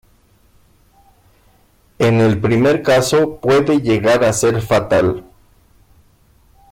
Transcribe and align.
En 1.99 2.21
el 2.21 2.41
primer 2.41 2.81
caso 2.81 3.39
puede 3.39 3.81
llegar 3.81 4.23
a 4.23 4.33
ser 4.33 4.59
fatal. 4.63 5.25